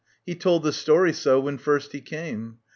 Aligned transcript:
He 0.25 0.33
told 0.33 0.63
the 0.63 0.73
story 0.73 1.13
so 1.13 1.39
When 1.41 1.59
first 1.59 1.91
he 1.91 2.01
came. 2.01 2.57